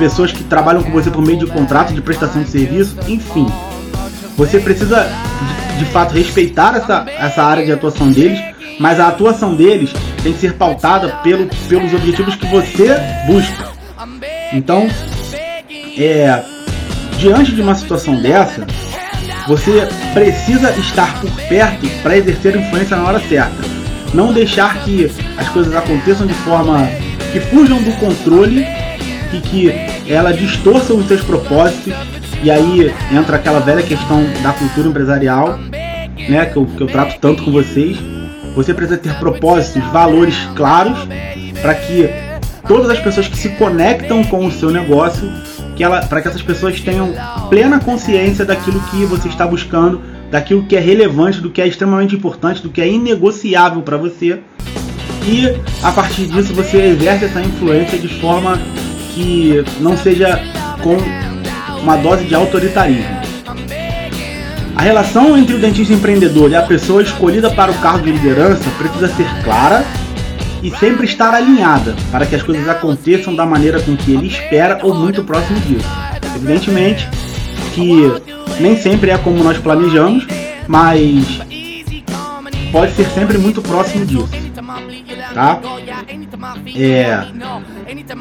[0.00, 3.46] pessoas que trabalham com você por meio de contrato de prestação de serviço, enfim.
[4.34, 5.06] Você precisa
[5.74, 8.40] de, de fato respeitar essa, essa área de atuação deles,
[8.80, 13.68] mas a atuação deles tem que ser pautada pelo, pelos objetivos que você busca.
[14.54, 14.88] Então,
[15.98, 16.42] é,
[17.18, 18.66] diante de uma situação dessa,
[19.46, 23.52] você precisa estar por perto para exercer influência na hora certa.
[24.14, 26.88] Não deixar que as coisas aconteçam de forma
[27.32, 28.66] que fujam do controle
[29.32, 29.72] e que
[30.08, 31.92] ela distorça os seus propósitos.
[32.42, 35.58] E aí entra aquela velha questão da cultura empresarial,
[36.28, 37.96] né, que eu, que eu trato tanto com vocês.
[38.54, 40.98] Você precisa ter propósitos, valores claros
[41.60, 42.08] para que
[42.66, 45.30] todas as pessoas que se conectam com o seu negócio
[45.76, 47.14] que ela, para que essas pessoas tenham
[47.48, 52.14] plena consciência daquilo que você está buscando, daquilo que é relevante, do que é extremamente
[52.14, 54.40] importante, do que é inegociável para você.
[55.26, 58.58] E a partir disso você exerce essa influência de forma
[59.14, 60.40] que não seja
[60.82, 60.96] com
[61.82, 63.20] uma dose de autoritarismo.
[64.76, 68.64] A relação entre o dentista empreendedor e a pessoa escolhida para o cargo de liderança
[68.78, 69.84] precisa ser clara
[70.62, 74.78] e sempre estar alinhada para que as coisas aconteçam da maneira com que ele espera
[74.82, 75.88] ou muito próximo disso.
[76.36, 77.08] Evidentemente
[77.74, 78.12] que
[78.60, 80.26] nem sempre é como nós planejamos,
[80.66, 81.40] mas
[82.72, 84.28] pode ser sempre muito próximo disso,
[85.34, 85.60] tá?
[86.74, 87.24] É,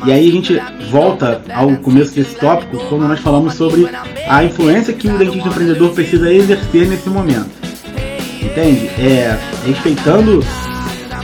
[0.06, 3.88] e aí a gente volta ao começo desse tópico quando nós falamos sobre
[4.28, 7.50] a influência que o dentista empreendedor precisa exercer nesse momento,
[8.42, 8.88] entende?
[9.00, 10.44] É, respeitando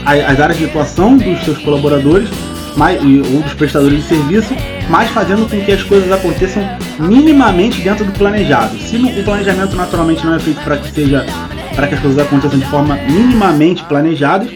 [0.04, 2.28] as áreas de atuação dos seus colaboradores
[2.76, 4.54] mais, ou dos prestadores de serviço,
[4.88, 6.62] mas fazendo com que as coisas aconteçam
[7.00, 8.78] minimamente dentro do planejado.
[8.78, 11.26] Se o planejamento naturalmente não é feito para que seja
[11.74, 14.46] para que as coisas aconteçam de forma minimamente planejada,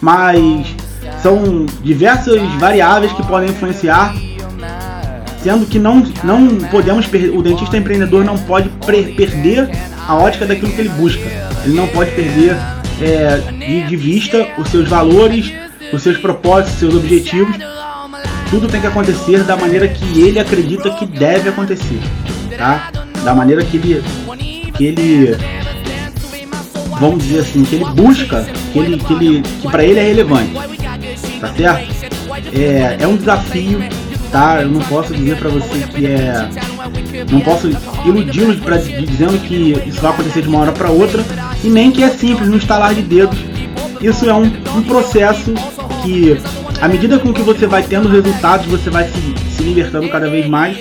[0.00, 0.66] mas
[1.22, 4.14] são diversas variáveis que podem influenciar,
[5.42, 9.68] sendo que não, não podemos o dentista empreendedor não pode perder
[10.06, 11.22] a ótica daquilo que ele busca.
[11.64, 12.56] Ele não pode perder
[13.00, 15.52] é, de, de vista os seus valores,
[15.92, 17.56] os seus propósitos, os seus objetivos.
[18.50, 22.00] Tudo tem que acontecer da maneira que ele acredita que deve acontecer,
[22.56, 22.90] tá?
[23.22, 24.02] Da maneira que ele,
[24.74, 25.36] que ele,
[26.98, 30.52] vamos dizer assim, que ele busca, que ele, que ele, que para ele é relevante,
[31.40, 32.08] tá certo?
[32.52, 33.80] É, é um desafio,
[34.30, 34.62] tá?
[34.62, 36.48] Eu não posso dizer para você que é,
[37.30, 37.68] não posso
[38.04, 38.56] iludi-los
[39.06, 41.24] dizendo que isso vai acontecer de uma hora para outra,
[41.62, 43.38] e nem que é simples, no estalar de dedos.
[44.00, 44.44] Isso é um,
[44.76, 45.52] um processo
[46.02, 46.38] que,
[46.80, 50.46] à medida com que você vai tendo resultados, você vai se, se libertando cada vez
[50.46, 50.78] mais.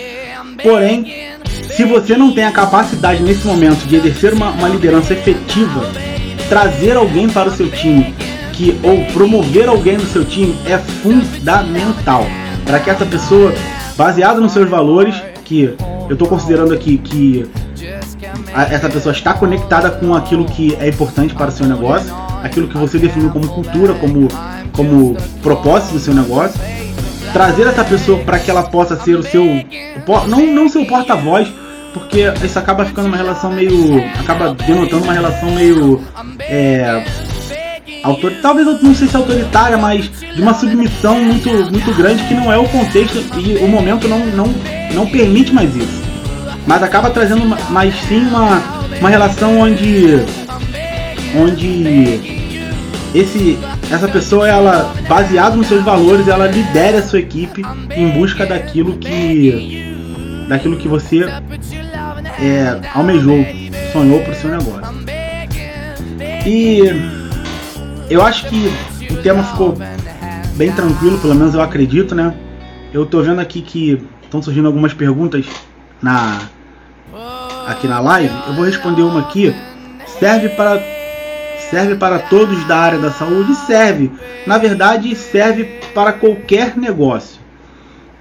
[0.61, 1.35] Porém,
[1.71, 5.89] se você não tem a capacidade nesse momento de exercer uma, uma liderança efetiva,
[6.49, 8.15] trazer alguém para o seu time
[8.57, 12.25] que ou promover alguém no seu time é fundamental
[12.65, 13.53] para que essa pessoa,
[13.95, 15.15] baseada nos seus valores,
[15.45, 15.75] que
[16.09, 17.47] eu estou considerando aqui que
[18.53, 22.67] a, essa pessoa está conectada com aquilo que é importante para o seu negócio, aquilo
[22.67, 24.27] que você definiu como cultura, como,
[24.73, 26.59] como propósito do seu negócio,
[27.31, 29.45] trazer essa pessoa para que ela possa ser o seu,
[30.27, 31.47] não, não seu porta-voz,
[31.93, 36.01] porque isso acaba ficando uma relação meio, acaba denotando uma relação meio
[36.41, 37.03] é,
[38.03, 42.51] autor, talvez não sei se autoritária, mas de uma submissão muito, muito grande que não
[42.51, 44.53] é o contexto e o momento não, não,
[44.93, 46.01] não permite mais isso.
[46.65, 48.61] Mas acaba trazendo mais sim uma,
[48.99, 50.25] uma relação onde
[51.35, 52.37] onde
[53.13, 53.57] esse
[53.91, 57.61] essa pessoa ela baseado nos seus valores ela lidera a sua equipe
[57.95, 59.95] em busca daquilo que
[60.47, 61.23] daquilo que você
[62.39, 63.45] é, almejou
[63.91, 64.97] sonhou para o seu negócio
[66.45, 67.16] e
[68.09, 68.71] eu acho que
[69.11, 69.77] o tema ficou
[70.55, 72.33] bem tranquilo, pelo menos eu acredito, né?
[72.93, 75.45] Eu tô vendo aqui que estão surgindo algumas perguntas
[76.01, 76.39] na
[77.67, 78.33] aqui na live.
[78.47, 79.53] Eu vou responder uma aqui.
[80.19, 80.81] Serve para
[81.69, 83.53] serve para todos da área da saúde?
[83.55, 84.11] Serve.
[84.45, 87.41] Na verdade, serve para qualquer negócio.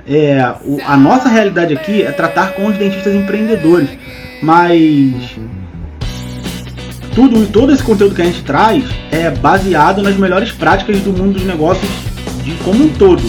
[0.09, 3.89] É, o, a nossa realidade aqui é tratar com os dentistas empreendedores,
[4.43, 5.37] mas
[7.17, 11.33] tudo todo esse conteúdo que a gente traz é baseado nas melhores práticas do mundo
[11.33, 11.91] dos negócios
[12.45, 13.23] de como um todo,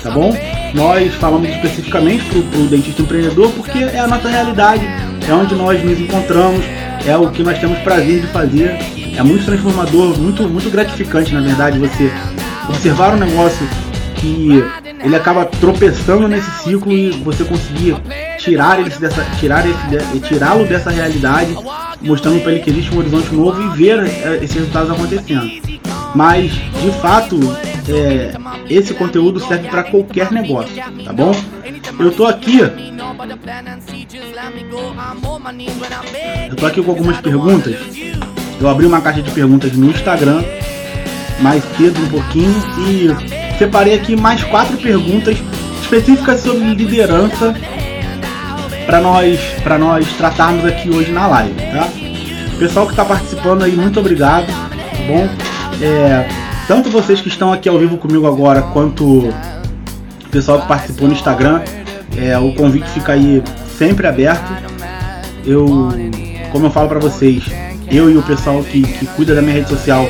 [0.00, 0.32] tá bom?
[0.72, 4.86] Nós falamos especificamente para o dentista empreendedor porque é a nossa realidade,
[5.28, 6.64] é onde nós nos encontramos,
[7.04, 8.78] é o que nós temos prazer de fazer.
[9.14, 12.10] É muito transformador, muito, muito gratificante, na verdade, você
[12.68, 13.68] observar um negócio
[14.14, 14.64] que
[15.02, 17.96] ele acaba tropeçando nesse ciclo e você conseguir
[18.38, 21.56] tirar ele dessa, tirar esse, tirá-lo dessa realidade,
[22.00, 25.50] mostrando para ele que existe um horizonte novo e ver é, esses resultados acontecendo.
[26.14, 27.38] Mas, de fato,
[27.88, 28.32] é,
[28.68, 31.34] esse conteúdo serve para qualquer negócio, tá bom?
[31.98, 32.60] Eu tô aqui.
[36.48, 37.76] Eu tô aqui com algumas perguntas.
[38.60, 40.42] Eu abri uma caixa de perguntas no Instagram
[41.40, 42.54] mais cedo um pouquinho
[42.86, 43.31] e
[43.62, 45.38] separei aqui mais quatro perguntas
[45.82, 47.54] específicas sobre liderança
[48.86, 51.88] para nós para nós tratarmos aqui hoje na live, tá?
[52.58, 55.28] Pessoal que está participando aí, muito obrigado, tá bom?
[55.80, 56.28] É,
[56.66, 61.14] tanto vocês que estão aqui ao vivo comigo agora, quanto o pessoal que participou no
[61.14, 61.62] Instagram,
[62.16, 63.44] é, o convite fica aí
[63.78, 64.52] sempre aberto.
[65.46, 65.88] Eu,
[66.50, 67.44] como eu falo para vocês,
[67.88, 70.04] eu e o pessoal que, que cuida da minha rede social,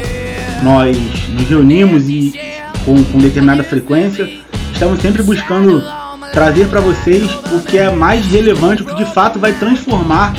[0.62, 0.96] nós
[1.28, 2.51] nos reunimos e
[2.84, 4.28] com, com determinada frequência.
[4.72, 5.82] Estamos sempre buscando
[6.32, 10.34] trazer para vocês o que é mais relevante, o que de fato vai transformar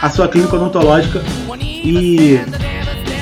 [0.00, 1.22] a sua clínica odontológica.
[1.60, 2.40] E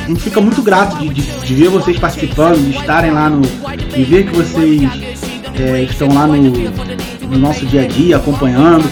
[0.04, 3.42] a gente fica muito grato de, de, de ver vocês participando, de estarem lá no.
[3.42, 4.88] de ver que vocês
[5.58, 8.84] é, estão lá no, no nosso dia a dia acompanhando.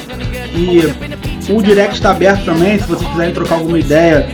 [0.52, 4.28] E o direct está aberto também, se vocês quiserem trocar alguma ideia,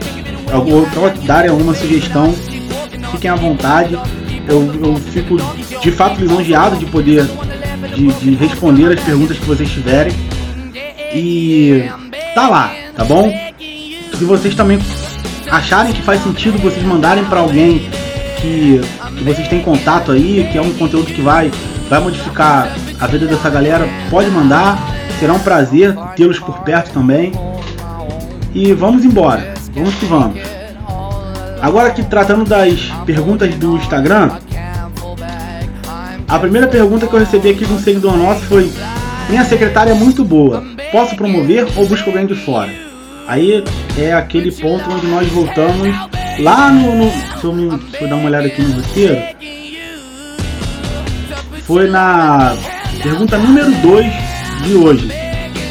[0.53, 0.87] ou
[1.25, 2.35] darem alguma sugestão,
[3.13, 3.99] fiquem à vontade
[4.49, 5.37] eu, eu fico
[5.81, 7.27] de fato lisonjeado de poder
[7.95, 10.13] de, de, responder as perguntas que vocês tiverem.
[11.15, 11.89] E
[12.35, 13.33] tá lá, tá bom?
[14.17, 14.79] Se vocês também
[15.51, 17.89] acharem que faz sentido vocês mandarem para alguém
[18.41, 18.81] que,
[19.17, 21.51] que, vocês têm contato aí, que é um conteúdo que vai,
[21.89, 24.95] vai modificar a vida dessa galera, pode mandar.
[25.19, 27.33] Será um prazer tê-los por perto também.
[28.55, 29.55] E vamos embora.
[29.75, 30.56] Vamos que vamos.
[31.61, 34.31] Agora aqui tratando das perguntas do Instagram,
[36.29, 38.71] a primeira pergunta que eu recebi aqui de um seguidor nosso foi:
[39.29, 42.71] Minha secretária é muito boa, posso promover ou busco alguém de fora?
[43.27, 43.65] Aí
[43.99, 45.89] é aquele ponto onde nós voltamos
[46.39, 46.95] lá no.
[46.95, 49.23] no deixa, eu me, deixa eu dar uma olhada aqui no roteiro.
[51.63, 52.55] Foi na
[53.03, 54.13] pergunta número 2
[54.63, 55.11] de hoje,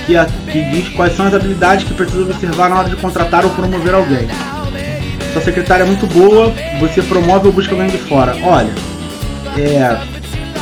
[0.05, 3.45] que, a, que diz quais são as habilidades que precisa observar na hora de contratar
[3.45, 4.27] ou promover alguém
[5.35, 8.37] sua secretária é muito boa, você promove ou busca alguém de fora.
[8.41, 8.71] Olha,
[9.57, 9.97] é,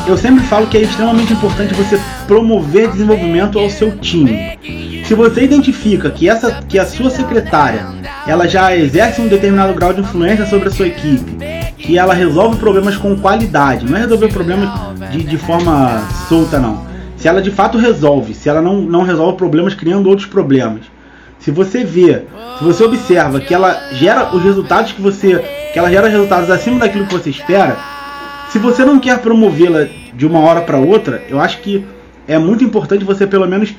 [0.07, 4.57] eu sempre falo que é extremamente importante você promover desenvolvimento ao seu time.
[5.05, 7.85] Se você identifica que, essa, que a sua secretária
[8.25, 11.37] ela já exerce um determinado grau de influência sobre a sua equipe,
[11.77, 14.69] que ela resolve problemas com qualidade, não é resolver problemas
[15.11, 16.83] de, de forma solta não.
[17.15, 20.92] Se ela de fato resolve, se ela não, não resolve problemas criando outros problemas,
[21.43, 22.23] se você vê,
[22.57, 25.37] se você observa que ela gera os resultados que você,
[25.73, 27.77] que ela gera resultados acima daquilo que você espera,
[28.49, 31.85] se você não quer promovê-la de uma hora para outra, eu acho que
[32.29, 33.75] é muito importante você pelo menos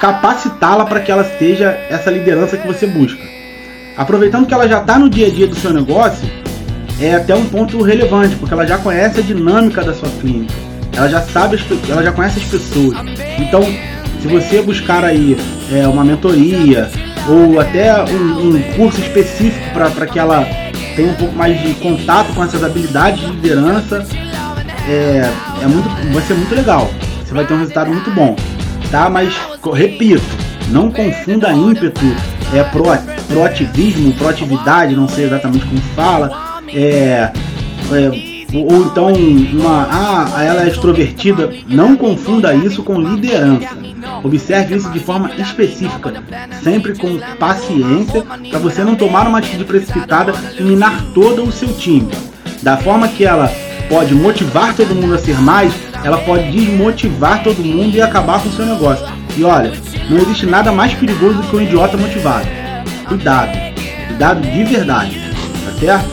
[0.00, 3.22] capacitá-la para que ela seja essa liderança que você busca.
[3.94, 6.26] Aproveitando que ela já está no dia a dia do seu negócio,
[6.98, 10.54] é até um ponto relevante, porque ela já conhece a dinâmica da sua clínica,
[10.96, 11.58] ela já sabe,
[11.90, 12.96] ela já conhece as pessoas.
[13.38, 13.62] Então,
[14.22, 15.36] se você buscar aí
[15.72, 16.90] é, uma mentoria
[17.28, 20.44] ou até um, um curso específico para que ela
[20.96, 24.04] tenha um pouco mais de contato com essas habilidades de liderança,
[24.88, 25.30] é,
[25.62, 26.90] é muito, vai ser muito legal.
[27.24, 28.36] Você vai ter um resultado muito bom,
[28.90, 29.08] tá?
[29.08, 29.34] Mas
[29.72, 30.22] repito,
[30.68, 32.00] não confunda ímpeto,
[32.52, 32.84] é pro,
[33.28, 37.30] proativismo, proatividade, não sei exatamente como fala, é,
[37.92, 43.76] é ou então uma ah, ela é extrovertida, não confunda isso com liderança.
[44.22, 46.12] Observe isso de forma específica,
[46.62, 51.72] sempre com paciência, para você não tomar uma atitude precipitada e minar todo o seu
[51.74, 52.10] time.
[52.62, 53.50] Da forma que ela
[53.88, 55.72] pode motivar todo mundo a ser mais,
[56.04, 59.06] ela pode desmotivar todo mundo e acabar com o seu negócio.
[59.36, 59.72] E olha,
[60.08, 62.46] não existe nada mais perigoso do que um idiota motivado.
[63.06, 63.58] Cuidado,
[64.08, 65.20] cuidado de verdade,
[65.64, 66.10] tá certo?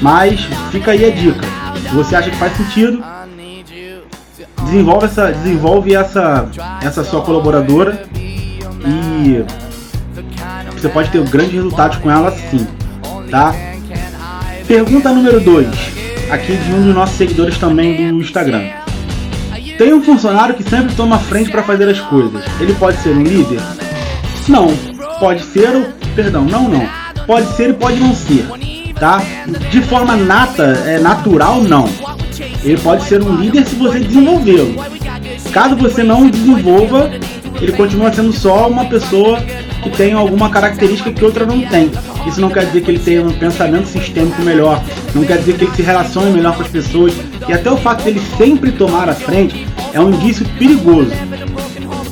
[0.00, 1.59] Mas fica aí a dica.
[1.92, 3.02] Você acha que faz sentido,
[4.64, 6.48] desenvolve essa, desenvolve essa,
[6.82, 8.04] essa sua colaboradora
[8.86, 9.44] e
[10.72, 12.66] você pode ter grandes resultados com ela sim,
[13.30, 13.54] tá?
[14.66, 15.68] Pergunta número 2,
[16.30, 18.70] aqui de um dos nossos seguidores também do Instagram.
[19.76, 22.44] Tem um funcionário que sempre toma frente para fazer as coisas.
[22.60, 23.60] Ele pode ser um líder?
[24.46, 24.68] Não.
[25.18, 26.86] Pode ser perdão, não, não.
[27.26, 28.46] Pode ser e pode não ser,
[29.00, 29.22] tá?
[29.70, 31.88] De forma nata, é natural, não.
[32.62, 34.76] Ele pode ser um líder se você desenvolvê-lo.
[35.50, 37.10] Caso você não o desenvolva,
[37.60, 39.40] ele continua sendo só uma pessoa
[39.82, 41.90] que tem alguma característica que outra não tem.
[42.26, 44.82] Isso não quer dizer que ele tenha um pensamento sistêmico melhor,
[45.14, 47.14] não quer dizer que ele se relacione melhor com as pessoas.
[47.48, 51.12] E até o fato dele sempre tomar a frente é um indício perigoso.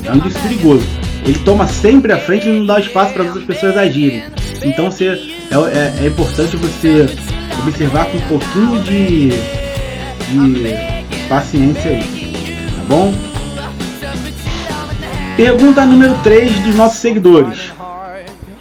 [0.03, 0.85] É um indício perigoso.
[1.23, 4.23] Ele toma sempre a frente e não dá espaço para outras pessoas agirem.
[4.61, 7.07] Então você, é, é, é importante você
[7.65, 9.31] observar com um pouquinho de
[10.29, 13.13] de paciência aí, tá bom?
[15.35, 17.71] Pergunta número 3 dos nossos seguidores.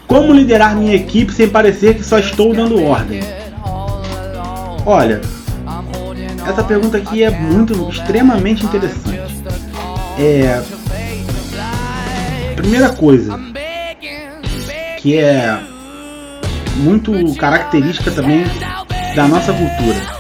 [0.07, 3.21] Como liderar minha equipe sem parecer que só estou dando ordem?
[4.87, 5.21] Olha,
[6.49, 9.21] essa pergunta aqui é muito, extremamente interessante.
[10.19, 10.63] É,
[12.57, 13.39] primeira coisa
[14.97, 15.61] que é
[16.79, 18.45] muito característica também
[19.15, 20.19] da nossa cultura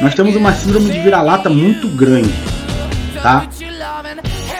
[0.00, 2.32] nós temos uma síndrome de vira-lata muito grande,
[3.22, 3.46] tá?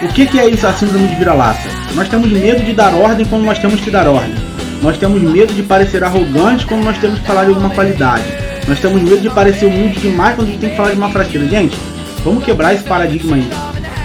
[0.02, 1.60] O que, que é isso, a síndrome de vira-lata?
[1.94, 4.34] Nós temos medo de dar ordem quando nós temos que dar ordem.
[4.82, 8.24] Nós temos medo de parecer arrogante quando nós temos que falar de alguma qualidade.
[8.66, 11.10] Nós temos medo de parecer humilde demais quando a gente tem que falar de uma
[11.10, 11.46] fraqueza.
[11.46, 11.78] Gente,
[12.24, 13.48] vamos quebrar esse paradigma aí,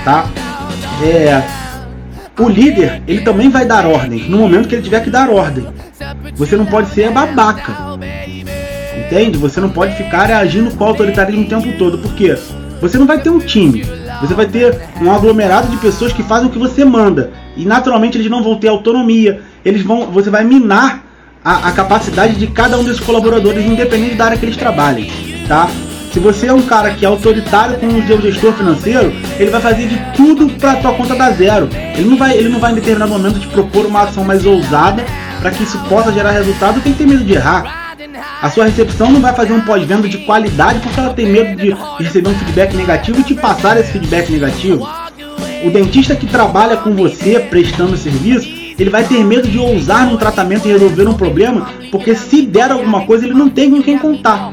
[0.03, 0.25] tá?
[1.03, 1.41] É,
[2.39, 5.65] o líder, ele também vai dar ordem no momento que ele tiver que dar ordem.
[6.35, 7.75] Você não pode ser babaca.
[8.97, 9.37] Entende?
[9.37, 12.37] Você não pode ficar agindo com autoritarismo o tempo todo, porque
[12.81, 13.83] você não vai ter um time,
[14.21, 18.17] você vai ter um aglomerado de pessoas que fazem o que você manda e naturalmente
[18.17, 21.03] eles não vão ter autonomia, eles vão, você vai minar
[21.43, 25.11] a, a capacidade de cada um desses colaboradores, independente da área que eles trabalhem,
[25.47, 25.69] tá?
[26.11, 29.61] Se você é um cara que é autoritário com o seu gestor financeiro, ele vai
[29.61, 31.69] fazer de tudo para tua conta dar zero.
[31.95, 35.05] Ele não vai, ele não vai em determinado momento te propor uma ação mais ousada
[35.39, 37.95] para que isso possa gerar resultado, tem que ter medo de errar.
[38.41, 41.73] A sua recepção não vai fazer um pós-venda de qualidade porque ela tem medo de
[42.03, 44.87] receber um feedback negativo e te passar esse feedback negativo.
[45.63, 50.17] O dentista que trabalha com você prestando serviço, ele vai ter medo de ousar num
[50.17, 53.97] tratamento e resolver um problema, porque se der alguma coisa ele não tem com quem
[53.97, 54.51] contar.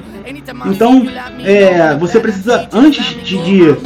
[0.66, 1.06] Então,
[1.44, 3.76] é, você precisa, antes de, de,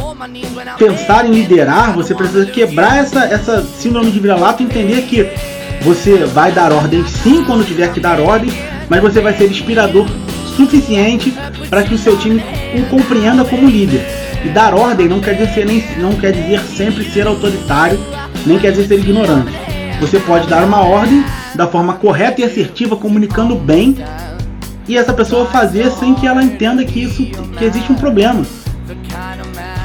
[0.77, 5.31] pensar em liderar, você precisa quebrar essa, essa síndrome de vira-lata e entender que
[5.83, 8.51] você vai dar ordem sim quando tiver que dar ordem,
[8.89, 10.07] mas você vai ser inspirador
[10.57, 11.33] suficiente
[11.69, 12.43] para que o seu time
[12.75, 14.05] o compreenda como líder.
[14.45, 17.99] E dar ordem não quer dizer, nem, não quer dizer sempre ser autoritário,
[18.45, 19.53] nem quer dizer ser ignorante.
[20.01, 23.97] Você pode dar uma ordem da forma correta e assertiva, comunicando bem,
[24.89, 27.25] e essa pessoa fazer sem que ela entenda que isso
[27.59, 28.45] que existe um problema.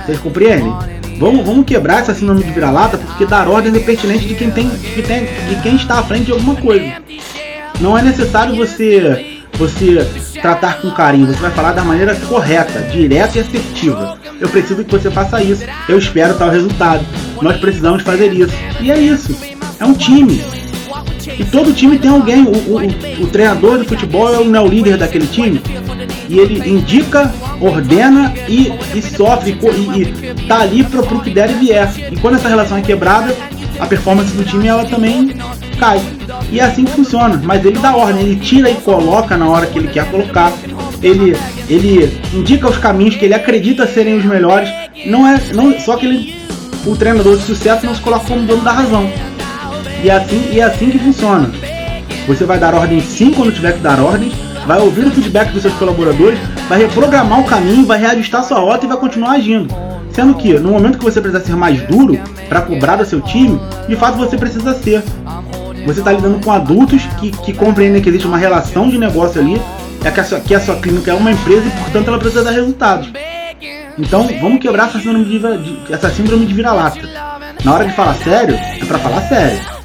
[0.05, 0.73] Vocês compreendem?
[1.19, 4.69] Vamos, vamos quebrar essa síndrome de vira-lata, porque dar ordem é pertinente de quem, tem,
[4.69, 6.93] de, tem, de quem está à frente de alguma coisa.
[7.79, 10.07] Não é necessário você você
[10.39, 14.17] tratar com carinho, você vai falar da maneira correta, direta e assertiva.
[14.39, 15.65] Eu preciso que você faça isso.
[15.89, 17.03] Eu espero tal resultado.
[17.41, 18.53] Nós precisamos fazer isso.
[18.79, 19.35] E é isso.
[19.79, 20.43] É um time.
[21.39, 22.43] E todo time tem alguém.
[22.43, 25.61] O, o, o treinador de futebol é o, é o líder daquele time.
[26.29, 31.49] E ele indica, ordena e, e sofre e, e tá ali para o que der
[31.51, 31.89] e vier.
[32.11, 33.35] E quando essa relação é quebrada,
[33.79, 35.33] a performance do time ela também
[35.79, 36.01] cai.
[36.51, 37.39] E é assim que funciona.
[37.43, 40.51] Mas ele dá ordem, ele tira e coloca na hora que ele quer colocar.
[41.01, 41.37] Ele,
[41.69, 44.69] ele indica os caminhos que ele acredita serem os melhores.
[45.05, 46.35] Não é, não, só que ele,
[46.85, 49.09] o treinador de sucesso não se coloca como dono da razão.
[50.07, 51.51] E é assim, e é assim que funciona.
[52.29, 54.31] Você vai dar ordem sim quando tiver que dar ordens,
[54.65, 56.39] vai ouvir o feedback dos seus colaboradores,
[56.69, 59.67] vai reprogramar o caminho, vai reajustar sua rota e vai continuar agindo.
[60.13, 63.59] Sendo que no momento que você precisa ser mais duro para cobrar do seu time,
[63.85, 65.03] de fato você precisa ser.
[65.85, 69.61] Você está lidando com adultos que, que compreendem que existe uma relação de negócio ali,
[70.05, 72.45] é que a, sua, que a sua clínica é uma empresa e portanto ela precisa
[72.45, 73.11] dar resultados.
[73.97, 77.01] Então vamos quebrar essa síndrome de, de essa síndrome de vira-lata.
[77.61, 79.76] Na hora de falar sério, é para falar sério.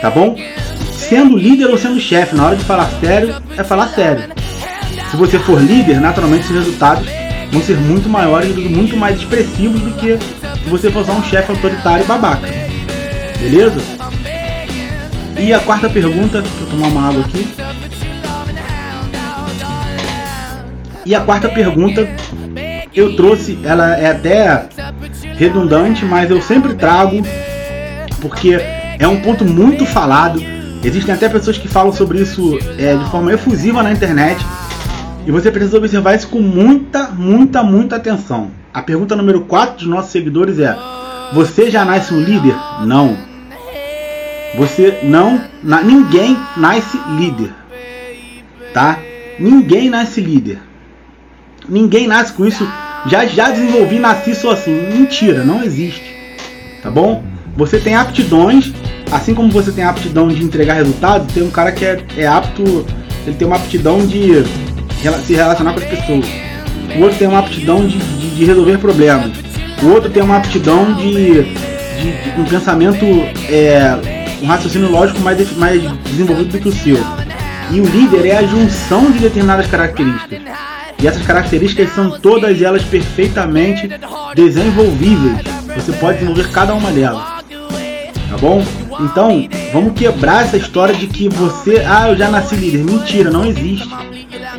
[0.00, 0.36] Tá bom?
[0.92, 4.24] Sendo líder ou sendo chefe, na hora de falar sério, é falar sério.
[5.10, 7.06] Se você for líder, naturalmente os resultados
[7.50, 11.22] vão ser muito maiores e muito mais expressivos do que se você for só um
[11.22, 12.46] chefe autoritário babaca.
[13.40, 13.80] Beleza?
[15.38, 17.48] E a quarta pergunta, deixa eu tomar uma água aqui.
[21.06, 22.08] E a quarta pergunta
[22.94, 24.66] eu trouxe, ela é até
[25.36, 27.22] redundante, mas eu sempre trago
[28.20, 28.58] porque
[28.98, 30.42] é um ponto muito falado.
[30.82, 34.44] Existem até pessoas que falam sobre isso é, de forma efusiva na internet.
[35.26, 38.50] E você precisa observar isso com muita, muita, muita atenção.
[38.72, 40.76] A pergunta número 4 dos nossos seguidores é:
[41.32, 42.54] Você já nasce um líder?
[42.86, 43.16] Não.
[44.56, 45.40] Você não.
[45.62, 47.52] Na, ninguém nasce líder.
[48.72, 48.98] Tá?
[49.38, 50.60] Ninguém nasce líder.
[51.68, 52.66] Ninguém nasce com isso.
[53.06, 54.72] Já já desenvolvi, nasci só assim.
[54.92, 56.16] Mentira, não existe.
[56.82, 57.22] Tá bom?
[57.58, 58.72] Você tem aptidões,
[59.10, 62.86] assim como você tem aptidão de entregar resultados, tem um cara que é, é apto,
[63.26, 64.44] ele tem uma aptidão de
[65.26, 66.24] se relacionar com as pessoas.
[66.96, 69.32] O outro tem uma aptidão de, de, de resolver problemas.
[69.82, 73.04] O outro tem uma aptidão de, de, de um pensamento,
[73.50, 73.98] é,
[74.40, 76.98] um raciocínio lógico mais, mais desenvolvido do que o seu.
[77.72, 80.38] E o líder é a junção de determinadas características.
[81.02, 83.90] E essas características são todas elas perfeitamente
[84.36, 85.38] desenvolvíveis.
[85.74, 87.37] Você pode desenvolver cada uma delas.
[88.28, 88.64] Tá bom?
[89.00, 92.84] Então, vamos quebrar essa história de que você, ah, eu já nasci líder.
[92.84, 93.88] Mentira, não existe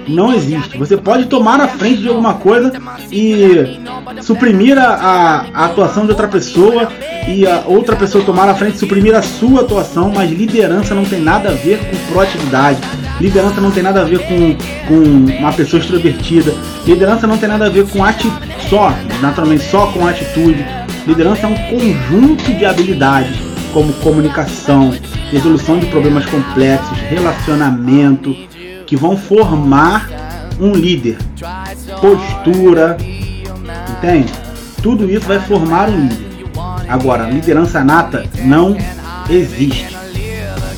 [0.09, 0.77] não existe.
[0.77, 2.73] Você pode tomar a frente de alguma coisa
[3.11, 3.79] e
[4.21, 6.89] suprimir a, a, a, atuação de outra pessoa
[7.27, 11.05] e a outra pessoa tomar a frente e suprimir a sua atuação, mas liderança não
[11.05, 12.79] tem nada a ver com proatividade.
[13.19, 14.55] Liderança não tem nada a ver com,
[14.87, 16.53] com uma pessoa extrovertida.
[16.85, 18.35] Liderança não tem nada a ver com atitude,
[18.69, 20.65] só, naturalmente só com atitude.
[21.05, 24.93] Liderança é um conjunto de habilidades, como comunicação,
[25.31, 28.35] resolução de problemas complexos, relacionamento,
[28.85, 30.09] que vão formar
[30.59, 31.17] um líder.
[32.01, 32.97] Postura,
[33.97, 34.31] entende?
[34.81, 36.29] Tudo isso vai formar um líder.
[36.87, 38.75] Agora, liderança nata não
[39.29, 39.95] existe.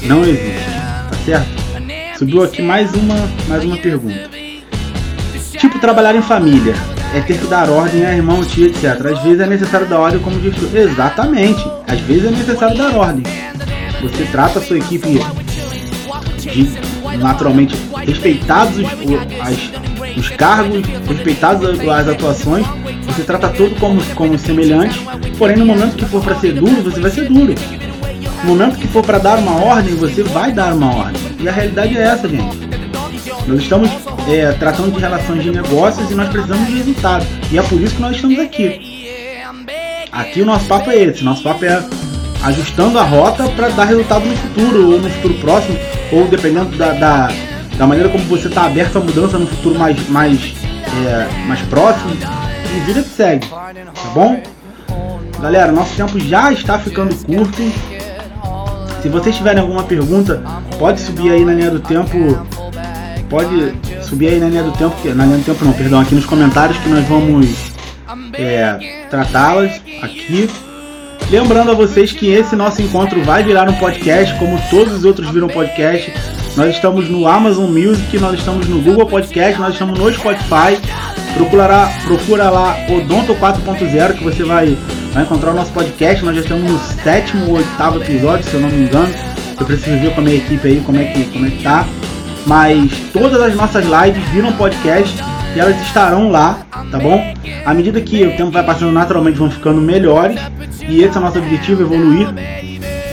[0.04, 0.70] Não existe.
[1.10, 1.62] Tá certo?
[2.18, 3.16] Subiu aqui mais uma,
[3.48, 4.30] mais uma pergunta.
[5.58, 6.76] Tipo trabalhar em família.
[7.14, 8.86] É ter que dar ordem a irmão, tio, etc.
[9.06, 10.70] Às vezes é necessário dar ordem como gestor.
[10.74, 11.70] Exatamente.
[11.88, 13.24] Às vezes é necessário dar ordem.
[14.02, 15.20] Você trata a sua equipe
[16.40, 18.86] de naturalmente respeitados os,
[19.40, 22.66] as, os cargos, respeitadas as atuações,
[23.06, 25.00] você trata todo como, como semelhante,
[25.38, 27.54] porém no momento que for para ser duro, você vai ser duro.
[28.44, 31.22] No momento que for para dar uma ordem, você vai dar uma ordem.
[31.40, 32.61] E a realidade é essa, gente.
[33.48, 33.90] Nós estamos
[34.28, 37.28] é, tratando de relações de negócios e nós precisamos de resultados.
[37.52, 39.12] E é por isso que nós estamos aqui.
[40.12, 41.24] Aqui o nosso papo é esse.
[41.24, 41.84] Nosso papo é
[42.44, 45.78] ajustando a rota para dar resultado no futuro ou no futuro próximo
[46.12, 47.30] ou dependendo da, da,
[47.78, 50.54] da maneira como você está aberto à mudança no futuro mais, mais,
[51.06, 52.12] é, mais próximo,
[52.76, 54.42] e vida que segue, tá bom?
[55.42, 57.62] Galera, nosso tempo já está ficando curto.
[59.02, 60.44] Se vocês tiverem alguma pergunta,
[60.78, 62.46] pode subir aí na linha do tempo.
[63.32, 63.74] Pode
[64.04, 66.78] subir aí na linha do tempo, na linha do tempo não, perdão, aqui nos comentários
[66.80, 67.48] que nós vamos
[68.34, 70.50] é, tratá-las aqui.
[71.30, 75.30] Lembrando a vocês que esse nosso encontro vai virar um podcast, como todos os outros
[75.30, 76.14] viram podcast.
[76.58, 80.78] Nós estamos no Amazon Music, nós estamos no Google Podcast, nós estamos no Spotify.
[81.34, 84.78] Procurará, procura lá Odonto 4.0 que você vai,
[85.14, 86.22] vai encontrar o nosso podcast.
[86.26, 89.14] Nós já estamos no sétimo ou oitavo episódio, se eu não me engano.
[89.58, 91.88] Eu preciso ver com a minha equipe aí como é que, como é que tá.
[92.46, 95.24] Mas todas as nossas lives viram podcast
[95.56, 96.60] e elas estarão lá,
[96.92, 97.34] tá bom?
[97.66, 100.40] À medida que o tempo vai passando, naturalmente vão ficando melhores
[100.88, 102.28] e esse é o nosso objetivo, evoluir.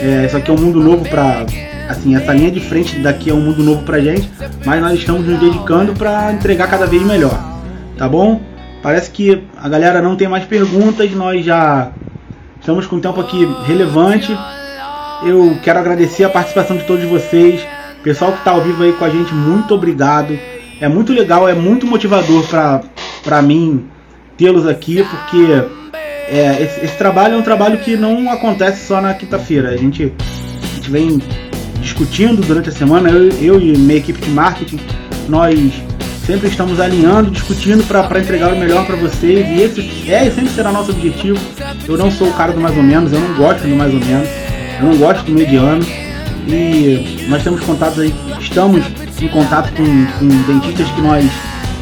[0.01, 1.45] É, isso aqui é um mundo novo para
[1.89, 4.29] assim, essa linha de frente daqui é um mundo novo pra gente,
[4.65, 7.37] mas nós estamos nos dedicando para entregar cada vez melhor,
[7.97, 8.39] tá bom?
[8.81, 11.91] Parece que a galera não tem mais perguntas, nós já
[12.59, 14.37] estamos com um tempo aqui relevante.
[15.25, 17.61] Eu quero agradecer a participação de todos vocês.
[18.03, 20.37] Pessoal que está ao vivo aí com a gente, muito obrigado.
[20.79, 22.45] É muito legal, é muito motivador
[23.23, 23.85] para mim
[24.37, 25.97] tê-los aqui, porque
[26.29, 29.69] é, esse, esse, trabalho é um trabalho que não acontece só na quinta-feira.
[29.71, 30.13] A gente,
[30.63, 31.21] a gente vem
[31.81, 34.79] discutindo durante a semana, eu, eu e minha equipe de marketing,
[35.27, 35.59] nós
[36.25, 40.51] sempre estamos alinhando, discutindo para entregar o melhor para vocês e esse é e sempre
[40.51, 41.37] será nosso objetivo.
[41.85, 43.99] Eu não sou o cara do mais ou menos, eu não gosto do mais ou
[43.99, 44.29] menos,
[44.79, 45.83] eu não gosto do mediano
[46.47, 48.83] e nós temos contatos aí, estamos
[49.21, 51.25] em contato com, com dentistas que nós,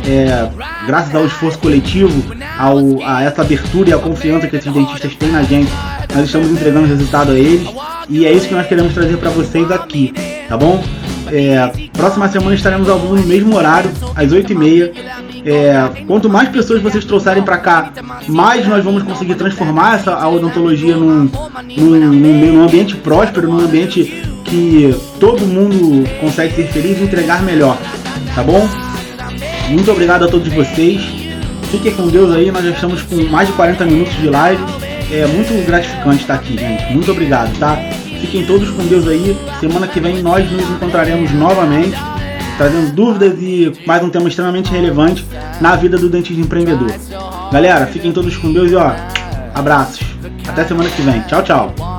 [0.06, 0.50] é,
[0.86, 2.24] graças ao esforço coletivo,
[2.58, 5.72] ao, a essa abertura e a confiança que esses dentistas têm na gente,
[6.14, 7.68] nós estamos entregando resultado a eles
[8.10, 10.14] e é isso que nós queremos trazer para vocês aqui,
[10.48, 10.84] tá bom?
[11.32, 14.92] É, próxima semana estaremos ao vivo no mesmo horário, às 8h30.
[15.46, 17.92] É, quanto mais pessoas vocês trouxerem para cá,
[18.28, 21.30] mais nós vamos conseguir transformar essa a odontologia num,
[21.78, 27.44] num, num, num ambiente próspero, num ambiente que todo mundo consegue ser feliz e entregar
[27.44, 27.78] melhor,
[28.34, 28.68] tá bom?
[29.70, 31.02] Muito obrigado a todos vocês.
[31.70, 34.64] Fiquem com Deus aí, nós já estamos com mais de 40 minutos de live.
[35.12, 36.94] É muito gratificante estar aqui, gente.
[36.94, 37.78] Muito obrigado, tá?
[38.22, 39.38] Fiquem todos com Deus aí.
[39.60, 41.98] Semana que vem nós nos encontraremos novamente,
[42.58, 45.26] trazendo dúvidas e mais um tema extremamente relevante
[45.60, 46.94] na vida do dentista empreendedor.
[47.52, 48.94] Galera, fiquem todos com Deus e ó,
[49.54, 50.06] abraços.
[50.48, 51.22] Até semana que vem.
[51.22, 51.97] Tchau, tchau.